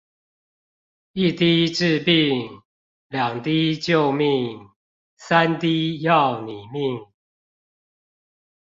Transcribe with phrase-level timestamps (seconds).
[1.13, 2.63] 一滴治病，
[3.09, 4.71] 兩滴救命，
[5.15, 7.05] 三滴要你命